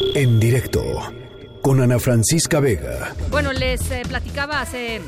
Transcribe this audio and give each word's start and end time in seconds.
En 0.00 0.38
directo 0.38 0.82
con 1.60 1.80
Ana 1.80 1.98
Francisca 1.98 2.60
Vega. 2.60 3.14
Bueno, 3.30 3.52
les 3.52 3.90
eh, 3.90 4.02
platicaba 4.08 4.60
hace 4.60 5.00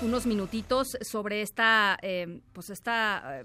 unos 0.00 0.26
minutitos 0.26 0.96
sobre 1.00 1.42
esta, 1.42 1.96
eh, 2.02 2.40
pues 2.52 2.70
esta 2.70 3.40
eh, 3.40 3.44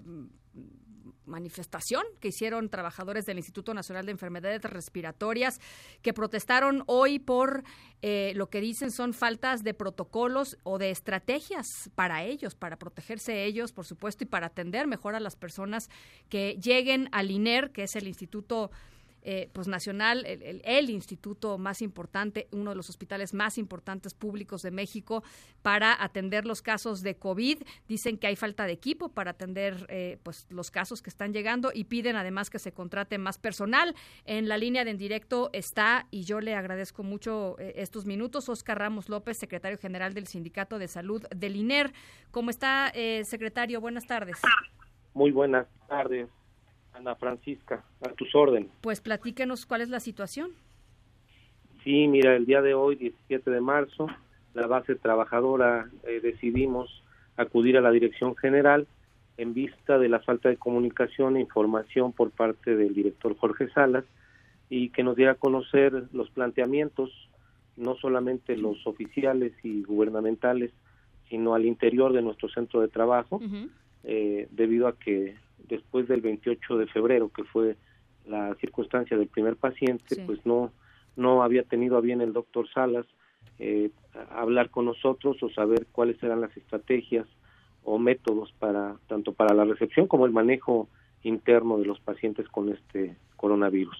manifestación 1.25 2.02
que 2.20 2.29
hicieron 2.29 2.70
trabajadores 2.70 3.25
del 3.25 3.38
Instituto 3.38 3.75
Nacional 3.75 4.07
de 4.07 4.12
Enfermedades 4.12 4.63
Respiratorias 4.63 5.60
que 6.02 6.13
protestaron 6.13 6.84
hoy 6.88 7.20
por 7.20 7.64
lo 8.02 8.50
que 8.50 8.61
dicen 8.61 8.91
son 8.91 9.14
faltas 9.14 9.64
de 9.64 9.73
protocolos 9.73 10.57
o 10.64 10.77
de 10.77 10.91
estrategias 10.91 11.68
para 11.95 12.23
ellos, 12.23 12.55
para 12.55 12.77
protegerse 12.77 13.43
ellos, 13.43 13.71
por 13.71 13.86
supuesto, 13.86 14.23
y 14.23 14.27
para 14.27 14.48
atender 14.48 14.88
mejor 14.88 15.16
a 15.16 15.20
las 15.20 15.36
personas 15.36 15.89
que 16.29 16.57
lleguen 16.61 17.09
al 17.11 17.29
INER, 17.29 17.71
que 17.71 17.84
es 17.84 17.95
el 17.95 18.07
Instituto 18.07 18.71
eh, 19.30 19.50
pues 19.52 19.68
nacional, 19.68 20.25
el, 20.25 20.89
instituto 20.89 21.57
más 21.57 21.82
importante, 21.82 22.48
uno 22.54 22.70
de 22.70 22.77
los 22.77 22.90
hospitales 22.90 23.34
más 23.34 23.58
importantes 23.58 24.13
públicos 24.13 24.62
de 24.62 24.72
México 24.72 25.22
para 25.62 26.02
atender 26.02 26.45
los 26.45 26.62
casos 26.62 27.02
de 27.02 27.17
COVID. 27.17 27.62
Dicen 27.90 28.17
que 28.17 28.27
hay 28.27 28.38
falta 28.38 28.66
de 28.66 28.72
equipo 28.72 29.09
para 29.09 29.31
atender 29.31 29.86
eh, 29.90 30.17
pues 30.23 30.48
los 30.50 30.72
casos 30.72 31.02
que 31.02 31.09
están 31.09 31.34
llegando 31.34 31.72
y 31.73 31.84
piden 31.84 32.16
además 32.16 32.50
que 32.50 32.58
se 32.58 32.72
contrate 32.72 33.17
más 33.17 33.38
personal. 33.38 33.95
En 34.23 34.48
la 34.48 34.58
línea 34.58 34.86
de 34.86 34.91
en 34.91 34.98
directo 34.98 35.50
está, 35.52 36.08
y 36.09 36.23
yo 36.23 36.39
le 36.39 36.55
agradezco 36.55 37.03
mucho 37.03 37.59
eh, 37.59 37.73
estos 37.75 38.05
minutos, 38.05 38.48
Oscar 38.48 38.80
Ramos 38.80 39.09
López, 39.09 39.36
secretario 39.38 39.78
general 39.78 40.14
del 40.14 40.28
Sindicato 40.28 40.80
de 40.80 40.88
Salud 40.88 41.25
del 41.36 41.58
INER. 41.58 41.91
¿Cómo 42.31 42.50
está, 42.50 42.94
secretario? 43.25 43.81
Buenas 43.81 44.08
tardes. 44.08 44.38
Muy 45.14 45.31
buenas 45.31 45.67
tardes. 45.89 46.30
Ana 46.98 47.16
Francisca, 47.16 47.84
a 48.02 48.10
tus 48.10 48.34
órdenes. 48.36 48.70
Pues 48.82 49.02
platíquenos 49.02 49.66
cuál 49.66 49.82
es 49.82 49.90
la 49.90 50.00
situación. 50.00 50.52
Sí, 51.84 52.08
mira, 52.08 52.36
el 52.36 52.46
día 52.46 52.62
de 52.62 52.73
hoy, 52.73 52.96
17 52.96 53.50
de 53.50 53.62
marzo, 53.62 54.08
la 54.54 54.67
base 54.67 54.95
trabajadora 54.95 55.89
eh, 56.04 56.20
decidimos 56.22 57.04
acudir 57.38 57.78
a 57.78 57.81
la 57.81 57.92
Dirección 57.92 58.36
General 58.36 58.88
en 59.38 59.54
vista 59.54 60.00
de 60.00 60.09
la 60.09 60.20
falta 60.20 60.50
de 60.50 60.58
comunicación 60.58 61.38
e 61.38 61.42
información 61.42 62.12
por 62.12 62.31
parte 62.31 62.76
del 62.76 62.95
director 62.95 63.38
Jorge 63.38 63.70
Salas 63.70 64.04
y 64.70 64.89
que 64.89 65.04
nos 65.04 65.16
diera 65.16 65.34
a 65.34 65.36
conocer 65.36 66.08
los 66.11 66.30
planteamientos, 66.32 67.11
no 67.78 67.95
solamente 67.95 68.58
los 68.58 68.86
oficiales 68.88 69.54
y 69.64 69.84
gubernamentales, 69.84 70.72
sino 71.30 71.54
al 71.54 71.66
interior 71.66 72.11
de 72.14 72.23
nuestro 72.23 72.50
centro 72.50 72.82
de 72.82 72.88
trabajo, 72.88 73.39
eh, 74.04 74.48
debido 74.52 74.88
a 74.88 74.98
que 74.98 75.36
después 75.58 76.08
del 76.08 76.22
28 76.22 76.77
de 76.77 76.88
febrero, 76.88 77.30
que 77.30 77.44
fue 77.44 77.77
la 78.25 78.55
circunstancia 78.55 79.17
del 79.17 79.27
primer 79.27 79.55
paciente, 79.55 80.23
pues 80.25 80.45
no, 80.45 80.72
no 81.16 81.44
había 81.44 81.64
tenido 81.64 81.97
a 81.97 82.02
bien 82.02 82.22
el 82.22 82.33
doctor 82.33 82.67
Salas 82.73 83.05
eh, 83.59 83.89
hablar 84.31 84.69
con 84.69 84.86
nosotros 84.86 85.41
o 85.41 85.49
saber 85.49 85.88
cuáles 85.91 86.22
eran 86.22 86.41
las 86.41 86.55
estrategias 86.55 87.27
o 87.83 87.97
métodos 87.97 88.53
para 88.59 88.97
tanto 89.08 89.33
para 89.33 89.55
la 89.55 89.64
recepción 89.64 90.08
como 90.08 90.25
el 90.25 90.31
manejo 90.31 90.89
interno 91.23 91.77
de 91.77 91.86
los 91.86 91.99
pacientes 91.99 92.47
con 92.49 92.69
este 92.69 93.16
coronavirus. 93.36 93.97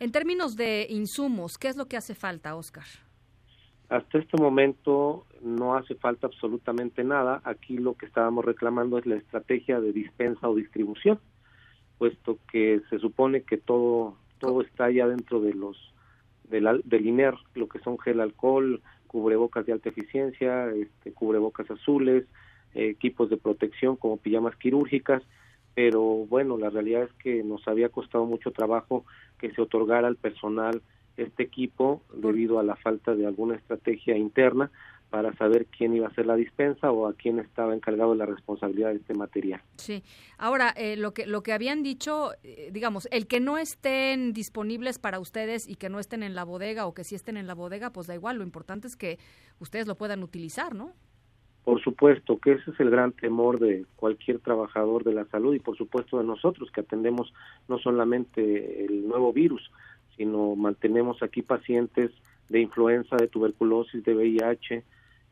En 0.00 0.12
términos 0.12 0.56
de 0.56 0.86
insumos, 0.90 1.56
¿qué 1.56 1.68
es 1.68 1.76
lo 1.76 1.86
que 1.86 1.96
hace 1.96 2.14
falta, 2.14 2.56
Oscar? 2.56 2.84
Hasta 3.94 4.18
este 4.18 4.36
momento 4.36 5.24
no 5.40 5.76
hace 5.76 5.94
falta 5.94 6.26
absolutamente 6.26 7.04
nada. 7.04 7.40
Aquí 7.44 7.78
lo 7.78 7.94
que 7.94 8.06
estábamos 8.06 8.44
reclamando 8.44 8.98
es 8.98 9.06
la 9.06 9.14
estrategia 9.14 9.80
de 9.80 9.92
dispensa 9.92 10.48
o 10.48 10.56
distribución, 10.56 11.20
puesto 11.96 12.40
que 12.50 12.80
se 12.90 12.98
supone 12.98 13.42
que 13.42 13.56
todo 13.56 14.16
todo 14.40 14.62
está 14.62 14.90
ya 14.90 15.06
dentro 15.06 15.40
de 15.40 15.54
los 15.54 15.76
del, 16.50 16.82
del 16.84 17.06
INER, 17.06 17.34
lo 17.54 17.68
que 17.68 17.78
son 17.78 17.96
gel 18.00 18.20
alcohol, 18.20 18.82
cubrebocas 19.06 19.64
de 19.64 19.74
alta 19.74 19.90
eficiencia, 19.90 20.70
este, 20.70 21.12
cubrebocas 21.12 21.70
azules, 21.70 22.24
equipos 22.74 23.30
de 23.30 23.36
protección 23.36 23.94
como 23.94 24.16
pijamas 24.16 24.56
quirúrgicas, 24.56 25.22
pero 25.76 26.02
bueno, 26.02 26.58
la 26.58 26.68
realidad 26.68 27.04
es 27.04 27.12
que 27.12 27.44
nos 27.44 27.68
había 27.68 27.90
costado 27.90 28.24
mucho 28.24 28.50
trabajo 28.50 29.04
que 29.38 29.52
se 29.52 29.62
otorgara 29.62 30.08
al 30.08 30.16
personal 30.16 30.82
este 31.16 31.42
equipo 31.42 32.02
debido 32.12 32.58
a 32.58 32.62
la 32.62 32.76
falta 32.76 33.14
de 33.14 33.26
alguna 33.26 33.56
estrategia 33.56 34.16
interna 34.16 34.70
para 35.14 35.32
saber 35.36 35.66
quién 35.66 35.94
iba 35.94 36.06
a 36.06 36.10
hacer 36.10 36.26
la 36.26 36.34
dispensa 36.34 36.90
o 36.90 37.06
a 37.06 37.14
quién 37.14 37.38
estaba 37.38 37.72
encargado 37.72 38.10
de 38.10 38.16
la 38.16 38.26
responsabilidad 38.26 38.90
de 38.90 38.96
este 38.96 39.14
material. 39.14 39.62
Sí. 39.76 40.02
Ahora, 40.38 40.70
eh, 40.76 40.96
lo 40.96 41.14
que 41.14 41.24
lo 41.26 41.44
que 41.44 41.52
habían 41.52 41.84
dicho, 41.84 42.32
eh, 42.42 42.70
digamos, 42.72 43.06
el 43.12 43.28
que 43.28 43.38
no 43.38 43.56
estén 43.56 44.32
disponibles 44.32 44.98
para 44.98 45.20
ustedes 45.20 45.68
y 45.68 45.76
que 45.76 45.88
no 45.88 46.00
estén 46.00 46.24
en 46.24 46.34
la 46.34 46.42
bodega 46.42 46.86
o 46.86 46.94
que 46.94 47.04
sí 47.04 47.14
estén 47.14 47.36
en 47.36 47.46
la 47.46 47.54
bodega, 47.54 47.92
pues 47.92 48.08
da 48.08 48.14
igual. 48.16 48.38
Lo 48.38 48.42
importante 48.42 48.88
es 48.88 48.96
que 48.96 49.20
ustedes 49.60 49.86
lo 49.86 49.94
puedan 49.94 50.24
utilizar, 50.24 50.74
¿no? 50.74 50.92
Por 51.64 51.80
supuesto 51.80 52.38
que 52.38 52.52
ese 52.52 52.72
es 52.72 52.80
el 52.80 52.90
gran 52.90 53.12
temor 53.12 53.60
de 53.60 53.86
cualquier 53.96 54.40
trabajador 54.40 55.04
de 55.04 55.14
la 55.14 55.26
salud 55.26 55.54
y 55.54 55.60
por 55.60 55.76
supuesto 55.78 56.18
de 56.18 56.24
nosotros 56.24 56.70
que 56.72 56.80
atendemos 56.80 57.32
no 57.68 57.78
solamente 57.78 58.84
el 58.84 59.08
nuevo 59.08 59.32
virus, 59.32 59.70
sino 60.16 60.56
mantenemos 60.56 61.22
aquí 61.22 61.42
pacientes 61.42 62.10
de 62.48 62.60
influenza, 62.60 63.16
de 63.16 63.28
tuberculosis, 63.28 64.04
de 64.04 64.14
VIH 64.14 64.84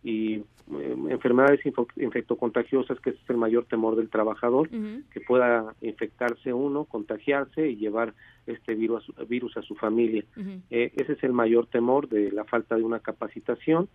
y 0.03 0.35
eh, 0.35 0.97
enfermedades 1.11 1.61
infectocontagiosas, 1.97 2.99
que 3.01 3.11
ese 3.11 3.21
es 3.23 3.31
el 3.31 3.37
mayor 3.37 3.65
temor 3.67 3.97
del 3.97 4.09
trabajador, 4.09 4.69
que 4.69 5.21
pueda 5.21 5.75
infectarse 5.81 6.53
uno, 6.53 6.85
contagiarse 6.85 7.69
y 7.69 7.77
llevar 7.77 8.15
este 8.47 8.75
virus, 8.75 9.11
virus 9.29 9.57
a 9.57 9.63
su 9.63 9.75
familia. 9.75 10.25
Eh, 10.71 10.93
ese 10.97 11.13
es 11.13 11.23
el 11.23 11.33
mayor 11.33 11.67
temor 11.67 12.09
de 12.09 12.33
la 12.33 12.45
falta 12.45 12.77
de 12.77 12.83
una 12.83 13.01
capacitación. 13.01 13.89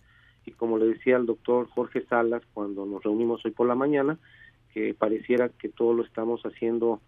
Y 0.46 0.52
como 0.52 0.78
le 0.78 0.86
decía 0.86 1.18
el 1.18 1.26
doctor 1.26 1.68
Jorge 1.70 2.06
Salas 2.06 2.44
cuando 2.54 2.86
nos 2.86 3.04
reunimos 3.04 3.44
hoy 3.44 3.52
por 3.52 3.68
la 3.68 3.76
mañana, 3.76 4.18
que 4.74 4.94
pareciera 4.94 5.50
que 5.50 5.70
todo 5.70 5.94
lo 5.94 6.04
estamos 6.04 6.42
haciendo 6.44 7.02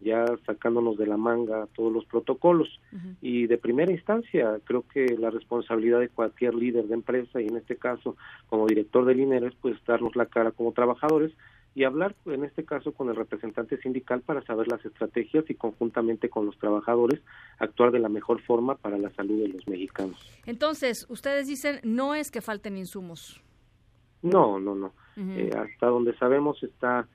ya 0.00 0.24
sacándonos 0.44 0.96
de 0.96 1.06
la 1.06 1.16
manga 1.16 1.66
todos 1.74 1.92
los 1.92 2.04
protocolos. 2.04 2.80
Y 3.20 3.46
de 3.46 3.58
primera 3.58 3.92
instancia, 3.92 4.58
creo 4.64 4.84
que 4.92 5.16
la 5.18 5.30
responsabilidad 5.30 6.00
de 6.00 6.08
cualquier 6.08 6.54
líder 6.54 6.86
de 6.86 6.94
empresa, 6.94 7.40
y 7.40 7.46
en 7.46 7.56
este 7.56 7.76
caso 7.76 8.16
como 8.48 8.66
director 8.66 9.04
del 9.04 9.20
INER, 9.20 9.44
es 9.44 9.54
pues 9.60 9.76
darnos 9.86 10.16
la 10.16 10.26
cara 10.26 10.50
como 10.50 10.72
trabajadores 10.72 11.32
y 11.74 11.84
hablar, 11.84 12.14
en 12.24 12.42
este 12.42 12.64
caso, 12.64 12.92
con 12.92 13.10
el 13.10 13.16
representante 13.16 13.76
sindical 13.76 14.22
para 14.22 14.42
saber 14.46 14.66
las 14.66 14.82
estrategias 14.82 15.44
y 15.50 15.54
conjuntamente 15.54 16.30
con 16.30 16.46
los 16.46 16.56
trabajadores 16.58 17.20
actuar 17.58 17.92
de 17.92 17.98
la 17.98 18.08
mejor 18.08 18.40
forma 18.40 18.76
para 18.76 18.96
la 18.96 19.10
salud 19.10 19.42
de 19.42 19.48
los 19.48 19.68
mexicanos. 19.68 20.16
Entonces, 20.46 21.04
ustedes 21.10 21.46
dicen, 21.46 21.80
no 21.82 22.14
es 22.14 22.30
que 22.30 22.40
falten 22.40 22.78
insumos. 22.78 23.42
No, 24.22 24.58
no, 24.58 24.74
no. 24.74 24.94
Eh, 25.18 25.50
hasta 25.54 25.86
donde 25.86 26.16
sabemos 26.16 26.62
está 26.62 27.08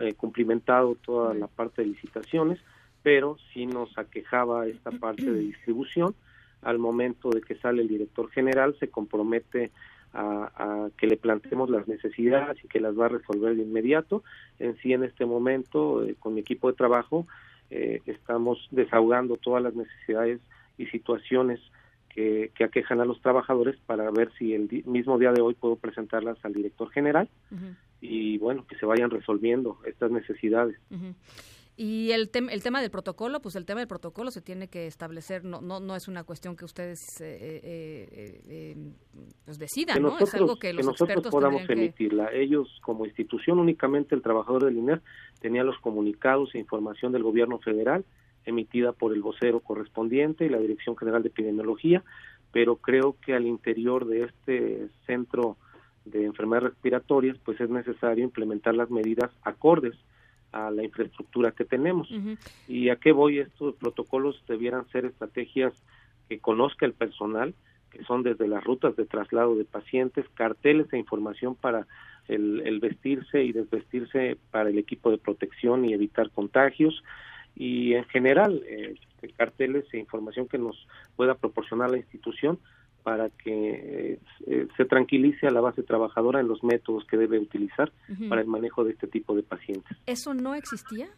eh, 0.00 0.14
cumplimentado 0.14 0.96
toda 0.96 1.34
la 1.34 1.46
parte 1.46 1.82
de 1.82 1.88
licitaciones, 1.88 2.58
pero 3.02 3.36
sí 3.52 3.66
nos 3.66 3.96
aquejaba 3.98 4.66
esta 4.66 4.90
parte 5.00 5.30
de 5.30 5.40
distribución. 5.40 6.14
Al 6.62 6.78
momento 6.78 7.30
de 7.30 7.42
que 7.42 7.56
sale 7.56 7.82
el 7.82 7.88
director 7.88 8.30
general, 8.30 8.76
se 8.80 8.88
compromete 8.88 9.70
a, 10.14 10.88
que 10.96 11.06
le 11.06 11.16
planteemos 11.16 11.68
las 11.68 11.88
necesidades 11.88 12.62
y 12.64 12.68
que 12.68 12.80
las 12.80 12.98
va 12.98 13.06
a 13.06 13.08
resolver 13.08 13.56
de 13.56 13.62
inmediato. 13.62 14.22
En 14.58 14.76
sí, 14.78 14.92
en 14.92 15.02
este 15.02 15.26
momento, 15.26 16.04
eh, 16.04 16.14
con 16.18 16.34
mi 16.34 16.40
equipo 16.40 16.70
de 16.70 16.76
trabajo, 16.76 17.26
eh, 17.70 18.00
estamos 18.06 18.68
desahogando 18.70 19.36
todas 19.36 19.62
las 19.62 19.74
necesidades 19.74 20.40
y 20.78 20.86
situaciones 20.86 21.60
que, 22.14 22.52
aquejan 22.64 23.00
a 23.00 23.04
los 23.04 23.20
trabajadores 23.20 23.76
para 23.86 24.10
ver 24.10 24.30
si 24.38 24.54
el 24.54 24.68
mismo 24.86 25.18
día 25.18 25.32
de 25.32 25.42
hoy 25.42 25.54
puedo 25.54 25.76
presentarlas 25.76 26.38
al 26.44 26.52
director 26.52 26.90
general 26.90 27.28
y 28.00 28.38
bueno, 28.38 28.66
que 28.66 28.76
se 28.76 28.86
vayan 28.86 29.10
resolviendo 29.10 29.78
estas 29.86 30.10
necesidades. 30.10 30.76
Y 31.76 32.12
el, 32.12 32.30
el 32.50 32.62
tema 32.62 32.80
del 32.80 32.90
protocolo, 32.90 33.40
pues 33.40 33.56
el 33.56 33.66
tema 33.66 33.80
del 33.80 33.88
protocolo 33.88 34.30
se 34.30 34.40
tiene 34.40 34.68
que 34.68 34.86
establecer, 34.86 35.44
no 35.44 35.60
no, 35.60 35.80
no 35.80 35.96
es 35.96 36.06
una 36.06 36.22
cuestión 36.22 36.54
que 36.54 36.64
ustedes 36.64 37.00
eh, 37.20 37.60
eh, 37.64 38.40
eh, 38.48 38.76
pues 39.44 39.58
decidan, 39.58 40.00
¿no? 40.00 40.16
es 40.16 40.32
algo 40.34 40.56
que, 40.56 40.72
los 40.72 40.86
nosotros 40.86 41.26
podamos 41.32 41.68
emitirla. 41.68 42.30
Ellos, 42.32 42.68
como 42.80 43.06
institución, 43.06 43.58
únicamente 43.58 44.14
el 44.14 44.22
trabajador 44.22 44.66
del 44.66 44.76
INER 44.76 45.02
tenía 45.40 45.64
los 45.64 45.76
comunicados 45.78 46.54
e 46.54 46.58
información 46.58 47.10
del 47.10 47.24
gobierno 47.24 47.58
federal 47.58 48.04
emitida 48.44 48.92
por 48.92 49.12
el 49.12 49.22
vocero 49.22 49.60
correspondiente 49.60 50.44
y 50.44 50.48
la 50.48 50.58
Dirección 50.58 50.96
General 50.96 51.22
de 51.22 51.28
Epidemiología, 51.28 52.02
pero 52.52 52.76
creo 52.76 53.16
que 53.20 53.34
al 53.34 53.46
interior 53.46 54.06
de 54.06 54.24
este 54.24 54.88
centro 55.06 55.56
de 56.04 56.24
enfermedades 56.24 56.70
respiratorias, 56.70 57.38
pues 57.44 57.60
es 57.60 57.70
necesario 57.70 58.24
implementar 58.24 58.74
las 58.74 58.90
medidas 58.90 59.30
acordes 59.42 59.94
a 60.52 60.70
la 60.70 60.84
infraestructura 60.84 61.50
que 61.50 61.64
tenemos. 61.64 62.08
¿Y 62.68 62.90
a 62.90 62.96
qué 62.96 63.12
voy? 63.12 63.38
Estos 63.40 63.74
protocolos 63.74 64.40
debieran 64.46 64.88
ser 64.90 65.04
estrategias 65.04 65.72
que 66.28 66.38
conozca 66.38 66.86
el 66.86 66.92
personal, 66.92 67.54
que 67.90 68.04
son 68.04 68.22
desde 68.22 68.46
las 68.46 68.62
rutas 68.62 68.94
de 68.96 69.04
traslado 69.04 69.56
de 69.56 69.64
pacientes, 69.64 70.26
carteles 70.34 70.92
e 70.92 70.98
información 70.98 71.56
para 71.56 71.86
el, 72.28 72.78
vestirse 72.80 73.42
y 73.42 73.52
desvestirse 73.52 74.38
para 74.50 74.70
el 74.70 74.78
equipo 74.78 75.10
de 75.10 75.18
protección 75.18 75.84
y 75.84 75.92
evitar 75.92 76.30
contagios. 76.30 77.02
Y 77.56 77.94
en 77.94 78.04
general, 78.04 78.62
eh, 78.66 78.96
carteles 79.36 79.84
e 79.92 79.98
información 79.98 80.48
que 80.48 80.58
nos 80.58 80.86
pueda 81.16 81.34
proporcionar 81.34 81.90
la 81.90 81.98
institución 81.98 82.58
para 83.02 83.28
que 83.28 84.18
eh, 84.46 84.68
se 84.76 84.84
tranquilice 84.86 85.46
a 85.46 85.50
la 85.50 85.60
base 85.60 85.82
trabajadora 85.82 86.40
en 86.40 86.48
los 86.48 86.64
métodos 86.64 87.04
que 87.04 87.18
debe 87.18 87.38
utilizar 87.38 87.92
para 88.28 88.40
el 88.40 88.46
manejo 88.46 88.82
de 88.82 88.92
este 88.92 89.06
tipo 89.06 89.36
de 89.36 89.42
pacientes. 89.42 89.96
¿Eso 90.06 90.32
no 90.32 90.54
existía? 90.54 91.08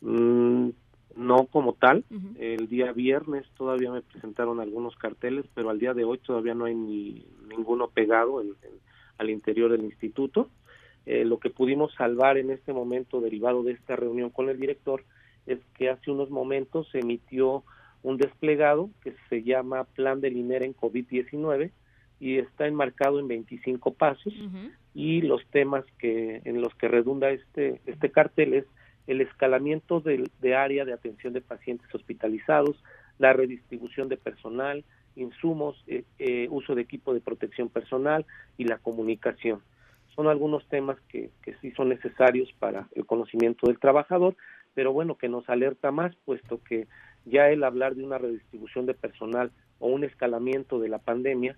Mm, 0.00 0.70
no 1.16 1.46
como 1.46 1.74
tal. 1.74 2.04
El 2.38 2.68
día 2.68 2.92
viernes 2.92 3.46
todavía 3.56 3.92
me 3.92 4.02
presentaron 4.02 4.60
algunos 4.60 4.96
carteles, 4.96 5.46
pero 5.54 5.70
al 5.70 5.78
día 5.78 5.94
de 5.94 6.04
hoy 6.04 6.18
todavía 6.18 6.54
no 6.54 6.64
hay 6.64 6.74
ni 6.74 7.26
ninguno 7.48 7.88
pegado 7.88 8.42
al 9.18 9.30
interior 9.30 9.70
del 9.70 9.84
instituto. 9.84 10.48
Eh, 11.12 11.24
lo 11.24 11.40
que 11.40 11.50
pudimos 11.50 11.92
salvar 11.94 12.38
en 12.38 12.50
este 12.50 12.72
momento 12.72 13.20
derivado 13.20 13.64
de 13.64 13.72
esta 13.72 13.96
reunión 13.96 14.30
con 14.30 14.48
el 14.48 14.60
director 14.60 15.02
es 15.44 15.58
que 15.74 15.90
hace 15.90 16.08
unos 16.12 16.30
momentos 16.30 16.88
se 16.92 17.00
emitió 17.00 17.64
un 18.04 18.16
desplegado 18.16 18.90
que 19.02 19.16
se 19.28 19.42
llama 19.42 19.82
Plan 19.82 20.20
del 20.20 20.36
INER 20.36 20.62
en 20.62 20.72
COVID-19 20.72 21.72
y 22.20 22.38
está 22.38 22.68
enmarcado 22.68 23.18
en 23.18 23.26
25 23.26 23.92
pasos 23.94 24.32
y 24.94 25.22
los 25.22 25.44
temas 25.46 25.84
que 25.98 26.42
en 26.44 26.60
los 26.60 26.72
que 26.76 26.86
redunda 26.86 27.30
este 27.30 27.80
este 27.86 28.12
cartel 28.12 28.54
es 28.54 28.66
el 29.08 29.20
escalamiento 29.20 29.98
de, 29.98 30.30
de 30.40 30.54
área 30.54 30.84
de 30.84 30.92
atención 30.92 31.32
de 31.32 31.40
pacientes 31.40 31.92
hospitalizados, 31.92 32.80
la 33.18 33.32
redistribución 33.32 34.08
de 34.08 34.16
personal, 34.16 34.84
insumos, 35.16 35.82
eh, 35.88 36.04
eh, 36.20 36.46
uso 36.50 36.76
de 36.76 36.82
equipo 36.82 37.14
de 37.14 37.20
protección 37.20 37.68
personal 37.68 38.24
y 38.56 38.64
la 38.66 38.78
comunicación. 38.78 39.60
Son 40.14 40.26
algunos 40.26 40.66
temas 40.68 40.98
que, 41.08 41.30
que 41.42 41.54
sí 41.60 41.70
son 41.72 41.88
necesarios 41.88 42.52
para 42.58 42.88
el 42.94 43.06
conocimiento 43.06 43.66
del 43.66 43.78
trabajador, 43.78 44.36
pero 44.74 44.92
bueno, 44.92 45.16
que 45.16 45.28
nos 45.28 45.48
alerta 45.48 45.90
más, 45.90 46.14
puesto 46.24 46.62
que 46.62 46.86
ya 47.24 47.48
el 47.48 47.64
hablar 47.64 47.94
de 47.94 48.04
una 48.04 48.18
redistribución 48.18 48.86
de 48.86 48.94
personal 48.94 49.50
o 49.78 49.88
un 49.88 50.04
escalamiento 50.04 50.78
de 50.78 50.88
la 50.88 50.98
pandemia, 50.98 51.56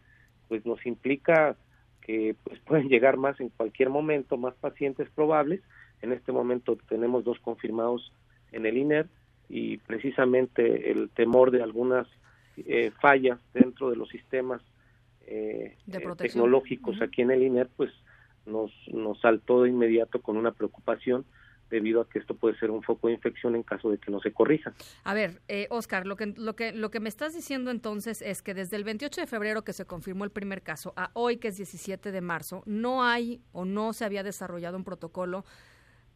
pues 0.48 0.66
nos 0.66 0.84
implica 0.86 1.56
que 2.00 2.36
pues 2.44 2.60
pueden 2.66 2.88
llegar 2.88 3.16
más 3.16 3.40
en 3.40 3.48
cualquier 3.48 3.90
momento, 3.90 4.36
más 4.36 4.54
pacientes 4.54 5.08
probables. 5.10 5.60
En 6.02 6.12
este 6.12 6.32
momento 6.32 6.76
tenemos 6.88 7.24
dos 7.24 7.38
confirmados 7.40 8.12
en 8.50 8.66
el 8.66 8.76
INER 8.76 9.06
y 9.48 9.78
precisamente 9.78 10.90
el 10.90 11.10
temor 11.10 11.50
de 11.50 11.62
algunas 11.62 12.06
eh, 12.56 12.90
fallas 13.00 13.38
dentro 13.54 13.90
de 13.90 13.96
los 13.96 14.08
sistemas 14.08 14.60
eh, 15.26 15.76
eh, 15.90 16.00
tecnológicos 16.18 17.00
aquí 17.00 17.22
en 17.22 17.30
el 17.30 17.42
INER, 17.42 17.68
pues 17.76 17.90
nos, 18.46 18.70
nos 18.92 19.20
saltó 19.20 19.62
de 19.62 19.70
inmediato 19.70 20.20
con 20.20 20.36
una 20.36 20.52
preocupación 20.52 21.24
debido 21.72 22.02
a 22.02 22.08
que 22.08 22.18
esto 22.18 22.36
puede 22.36 22.56
ser 22.58 22.70
un 22.70 22.82
foco 22.82 23.08
de 23.08 23.14
infección 23.14 23.56
en 23.56 23.62
caso 23.62 23.90
de 23.90 23.96
que 23.96 24.10
no 24.10 24.20
se 24.20 24.30
corrija. 24.32 24.74
A 25.04 25.14
ver, 25.14 25.40
eh, 25.48 25.66
Oscar, 25.70 26.06
lo 26.06 26.16
que, 26.16 26.26
lo, 26.36 26.54
que, 26.54 26.72
lo 26.72 26.90
que 26.90 27.00
me 27.00 27.08
estás 27.08 27.34
diciendo 27.34 27.70
entonces 27.70 28.20
es 28.20 28.42
que 28.42 28.52
desde 28.52 28.76
el 28.76 28.84
28 28.84 29.22
de 29.22 29.26
febrero 29.26 29.64
que 29.64 29.72
se 29.72 29.86
confirmó 29.86 30.24
el 30.24 30.30
primer 30.30 30.62
caso 30.62 30.92
a 30.96 31.10
hoy 31.14 31.38
que 31.38 31.48
es 31.48 31.56
17 31.56 32.12
de 32.12 32.20
marzo, 32.20 32.62
no 32.66 33.02
hay 33.02 33.40
o 33.52 33.64
no 33.64 33.94
se 33.94 34.04
había 34.04 34.22
desarrollado 34.22 34.76
un 34.76 34.84
protocolo 34.84 35.44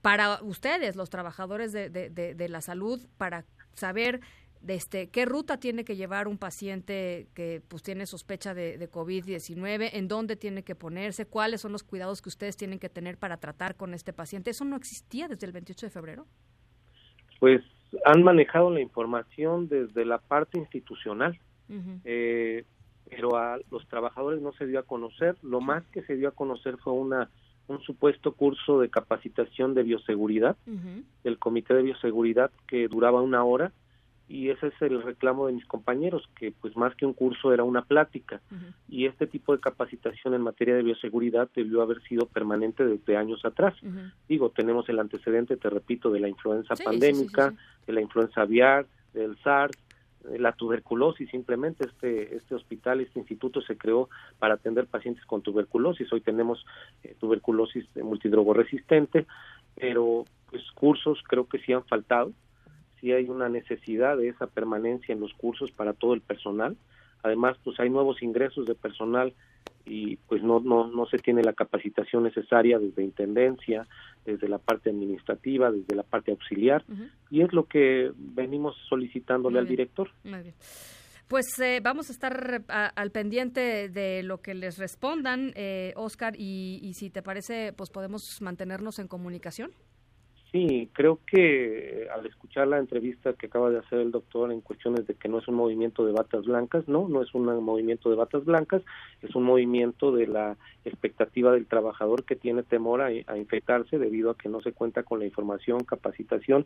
para 0.02 0.40
ustedes, 0.42 0.94
los 0.94 1.08
trabajadores 1.08 1.72
de, 1.72 1.88
de, 1.88 2.10
de 2.10 2.48
la 2.48 2.60
salud, 2.60 3.04
para 3.16 3.46
saber 3.72 4.20
este, 4.66 5.08
qué 5.08 5.24
ruta 5.24 5.58
tiene 5.58 5.84
que 5.84 5.96
llevar 5.96 6.28
un 6.28 6.38
paciente 6.38 7.28
que 7.34 7.62
pues 7.68 7.82
tiene 7.82 8.06
sospecha 8.06 8.54
de, 8.54 8.78
de 8.78 8.90
COVID-19, 8.90 9.90
en 9.92 10.08
dónde 10.08 10.36
tiene 10.36 10.62
que 10.62 10.74
ponerse, 10.74 11.26
cuáles 11.26 11.60
son 11.60 11.72
los 11.72 11.82
cuidados 11.82 12.22
que 12.22 12.28
ustedes 12.28 12.56
tienen 12.56 12.78
que 12.78 12.88
tener 12.88 13.18
para 13.18 13.36
tratar 13.36 13.76
con 13.76 13.94
este 13.94 14.12
paciente. 14.12 14.50
¿Eso 14.50 14.64
no 14.64 14.76
existía 14.76 15.28
desde 15.28 15.46
el 15.46 15.52
28 15.52 15.86
de 15.86 15.90
febrero? 15.90 16.26
Pues 17.40 17.62
han 18.04 18.22
manejado 18.22 18.70
la 18.70 18.80
información 18.80 19.68
desde 19.68 20.04
la 20.04 20.18
parte 20.18 20.58
institucional, 20.58 21.38
eh, 22.04 22.64
pero 23.08 23.36
a 23.36 23.58
los 23.70 23.86
trabajadores 23.88 24.40
no 24.40 24.52
se 24.52 24.66
dio 24.66 24.78
a 24.78 24.82
conocer. 24.82 25.36
Lo 25.42 25.60
más 25.60 25.84
que 25.88 26.02
se 26.02 26.16
dio 26.16 26.28
a 26.28 26.32
conocer 26.32 26.76
fue 26.78 26.92
una 26.92 27.30
un 27.68 27.80
supuesto 27.80 28.32
curso 28.32 28.80
de 28.80 28.90
capacitación 28.90 29.74
de 29.74 29.82
bioseguridad 29.82 30.56
del 31.24 31.38
Comité 31.38 31.74
de 31.74 31.82
Bioseguridad 31.82 32.50
que 32.68 32.86
duraba 32.86 33.22
una 33.22 33.42
hora 33.44 33.72
y 34.28 34.50
ese 34.50 34.68
es 34.68 34.82
el 34.82 35.02
reclamo 35.02 35.46
de 35.46 35.52
mis 35.52 35.66
compañeros 35.66 36.28
que 36.34 36.52
pues 36.52 36.76
más 36.76 36.94
que 36.96 37.06
un 37.06 37.12
curso 37.12 37.52
era 37.52 37.62
una 37.62 37.82
plática. 37.82 38.40
Y 38.88 39.06
este 39.06 39.26
tipo 39.26 39.52
de 39.52 39.60
capacitación 39.60 40.34
en 40.34 40.42
materia 40.42 40.74
de 40.74 40.82
bioseguridad 40.82 41.48
debió 41.54 41.82
haber 41.82 42.02
sido 42.02 42.26
permanente 42.26 42.84
desde 42.84 43.16
años 43.16 43.44
atrás. 43.44 43.74
Digo 44.28 44.50
tenemos 44.50 44.88
el 44.88 44.98
antecedente 44.98 45.56
te 45.56 45.70
repito 45.70 46.10
de 46.10 46.20
la 46.20 46.28
influenza 46.28 46.74
pandémica 46.74 47.54
de 47.86 47.92
la 47.92 48.00
influenza 48.00 48.42
aviar 48.42 48.86
del 49.14 49.36
SARS 49.38 49.78
de 50.28 50.40
la 50.40 50.52
tuberculosis 50.52 51.30
simplemente 51.30 51.86
este 51.86 52.34
este 52.34 52.56
hospital 52.56 53.00
este 53.00 53.20
instituto 53.20 53.60
se 53.60 53.78
creó 53.78 54.08
para 54.40 54.54
atender 54.54 54.86
pacientes 54.86 55.24
con 55.24 55.42
tuberculosis. 55.42 56.12
Hoy 56.12 56.20
tenemos 56.20 56.66
eh, 57.04 57.14
tuberculosis 57.20 57.84
multidrogoresistente 57.94 59.26
pero 59.76 60.24
pues 60.50 60.62
cursos 60.72 61.22
creo 61.28 61.46
que 61.46 61.58
sí 61.58 61.72
han 61.72 61.84
faltado 61.84 62.32
sí 63.00 63.12
hay 63.12 63.28
una 63.28 63.48
necesidad 63.48 64.16
de 64.16 64.28
esa 64.28 64.46
permanencia 64.46 65.12
en 65.12 65.20
los 65.20 65.32
cursos 65.34 65.70
para 65.70 65.92
todo 65.92 66.14
el 66.14 66.20
personal. 66.20 66.76
Además, 67.22 67.56
pues 67.64 67.78
hay 67.80 67.90
nuevos 67.90 68.22
ingresos 68.22 68.66
de 68.66 68.74
personal 68.74 69.32
y 69.84 70.16
pues 70.16 70.42
no, 70.42 70.60
no, 70.60 70.88
no 70.88 71.06
se 71.06 71.18
tiene 71.18 71.42
la 71.42 71.52
capacitación 71.52 72.24
necesaria 72.24 72.78
desde 72.78 73.04
intendencia, 73.04 73.86
desde 74.24 74.48
la 74.48 74.58
parte 74.58 74.90
administrativa, 74.90 75.70
desde 75.70 75.94
la 75.94 76.02
parte 76.02 76.32
auxiliar 76.32 76.84
y 77.30 77.42
es 77.42 77.52
lo 77.52 77.66
que 77.66 78.12
venimos 78.16 78.76
solicitándole 78.88 79.58
al 79.58 79.68
director. 79.68 80.10
Pues 81.28 81.46
eh, 81.60 81.80
vamos 81.82 82.08
a 82.08 82.12
estar 82.12 82.62
al 82.68 83.10
pendiente 83.10 83.88
de 83.88 84.22
lo 84.22 84.38
que 84.38 84.54
les 84.54 84.78
respondan, 84.78 85.52
eh, 85.56 85.92
Oscar, 85.96 86.34
y, 86.36 86.78
y 86.82 86.94
si 86.94 87.10
te 87.10 87.20
parece, 87.20 87.72
pues 87.72 87.90
podemos 87.90 88.40
mantenernos 88.40 89.00
en 89.00 89.08
comunicación. 89.08 89.72
Sí, 90.56 90.88
creo 90.94 91.20
que 91.26 92.04
eh, 92.04 92.08
al 92.08 92.24
escuchar 92.24 92.66
la 92.66 92.78
entrevista 92.78 93.34
que 93.34 93.44
acaba 93.44 93.68
de 93.68 93.78
hacer 93.78 93.98
el 93.98 94.10
doctor 94.10 94.50
en 94.50 94.62
cuestiones 94.62 95.06
de 95.06 95.12
que 95.12 95.28
no 95.28 95.38
es 95.38 95.48
un 95.48 95.54
movimiento 95.54 96.06
de 96.06 96.12
batas 96.12 96.46
blancas, 96.46 96.88
no, 96.88 97.10
no 97.10 97.20
es 97.20 97.34
un 97.34 97.44
movimiento 97.62 98.08
de 98.08 98.16
batas 98.16 98.42
blancas, 98.46 98.82
es 99.20 99.34
un 99.34 99.42
movimiento 99.42 100.12
de 100.12 100.26
la 100.26 100.56
expectativa 100.86 101.52
del 101.52 101.66
trabajador 101.66 102.24
que 102.24 102.36
tiene 102.36 102.62
temor 102.62 103.02
a, 103.02 103.36
infectarse 103.36 103.98
debido 103.98 104.30
a 104.30 104.38
que 104.38 104.48
no 104.48 104.62
se 104.62 104.72
cuenta 104.72 105.02
con 105.02 105.18
la 105.18 105.26
información, 105.26 105.84
capacitación 105.84 106.64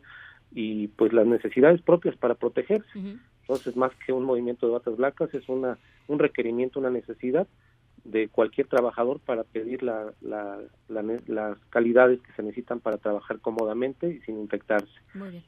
y 0.53 0.87
pues 0.87 1.11
las 1.11 1.27
necesidades 1.27 1.81
propias 1.81 2.15
para 2.15 2.35
protegerse. 2.35 2.87
Entonces, 3.41 3.75
más 3.75 3.91
que 4.05 4.13
un 4.13 4.23
movimiento 4.23 4.67
de 4.67 4.71
batas 4.71 4.95
blancas, 4.95 5.33
es 5.33 5.49
una 5.49 5.77
un 6.07 6.17
requerimiento, 6.17 6.79
una 6.79 6.91
necesidad 6.91 7.45
de 8.03 8.27
cualquier 8.29 8.67
trabajador 8.67 9.19
para 9.19 9.43
pedir 9.43 9.83
la, 9.83 10.11
las 10.19 11.57
calidades 11.69 12.19
que 12.21 12.33
se 12.33 12.43
necesitan 12.43 12.79
para 12.79 12.97
trabajar 12.97 13.39
cómodamente 13.39 14.09
y 14.09 14.19
sin 14.21 14.39
infectarse. 14.39 14.91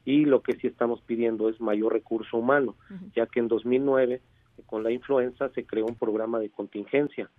Y 0.06 0.26
lo 0.26 0.42
que 0.42 0.54
sí 0.54 0.68
estamos 0.68 1.02
pidiendo 1.02 1.50
es 1.50 1.60
mayor 1.60 1.94
recurso 1.94 2.38
humano, 2.38 2.76
ya 3.16 3.26
que 3.26 3.40
en 3.40 3.48
2009 3.48 4.22
con 4.66 4.84
la 4.84 4.92
influenza 4.92 5.50
se 5.50 5.66
creó 5.66 5.86
un 5.86 5.96
programa 5.96 6.40
de 6.40 6.50
contingencia 6.50 7.30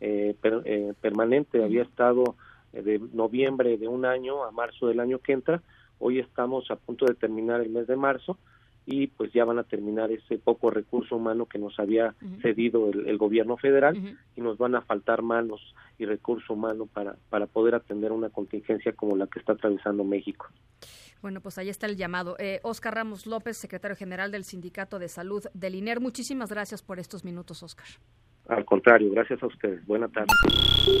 eh, 0.00 0.34
eh, 0.42 0.92
permanente, 1.00 1.62
había 1.62 1.82
estado 1.82 2.36
eh, 2.72 2.82
de 2.82 2.98
noviembre 3.12 3.78
de 3.78 3.88
un 3.88 4.04
año 4.04 4.44
a 4.44 4.50
marzo 4.50 4.88
del 4.88 5.00
año 5.00 5.18
que 5.20 5.32
entra, 5.32 5.62
hoy 5.98 6.18
estamos 6.18 6.70
a 6.70 6.76
punto 6.76 7.06
de 7.06 7.14
terminar 7.14 7.60
el 7.60 7.70
mes 7.70 7.86
de 7.86 7.96
marzo 7.96 8.38
y 8.86 9.06
pues 9.08 9.32
ya 9.32 9.44
van 9.44 9.58
a 9.58 9.64
terminar 9.64 10.12
ese 10.12 10.38
poco 10.38 10.70
recurso 10.70 11.16
humano 11.16 11.46
que 11.46 11.58
nos 11.58 11.78
había 11.78 12.14
cedido 12.42 12.90
el, 12.90 13.16
gobierno 13.18 13.56
federal 13.56 14.16
y 14.36 14.40
nos 14.40 14.58
van 14.58 14.74
a 14.74 14.82
faltar 14.82 15.22
manos 15.22 15.74
y 15.98 16.04
recurso 16.04 16.52
humano 16.52 16.86
para, 16.86 17.16
para 17.30 17.46
poder 17.46 17.74
atender 17.74 18.12
una 18.12 18.28
contingencia 18.28 18.92
como 18.92 19.16
la 19.16 19.26
que 19.26 19.38
está 19.38 19.52
atravesando 19.52 20.04
México. 20.04 20.46
Bueno, 21.22 21.40
pues 21.40 21.56
ahí 21.56 21.70
está 21.70 21.86
el 21.86 21.96
llamado. 21.96 22.36
Eh, 22.38 22.60
Oscar 22.62 22.96
Ramos 22.96 23.26
López, 23.26 23.56
secretario 23.56 23.96
general 23.96 24.30
del 24.30 24.44
Sindicato 24.44 24.98
de 24.98 25.08
Salud 25.08 25.42
del 25.54 25.74
INER. 25.74 26.00
Muchísimas 26.00 26.50
gracias 26.50 26.82
por 26.82 26.98
estos 26.98 27.24
minutos, 27.24 27.62
Oscar. 27.62 27.86
Al 28.48 28.66
contrario, 28.66 29.10
gracias 29.10 29.42
a 29.42 29.46
ustedes. 29.46 29.86
Buena 29.86 30.08
tarde. 30.08 30.28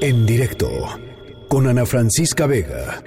En 0.00 0.24
directo 0.24 0.70
con 1.48 1.66
Ana 1.66 1.84
Francisca 1.84 2.46
Vega. 2.46 3.02